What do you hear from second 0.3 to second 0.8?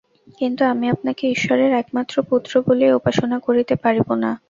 কিন্তু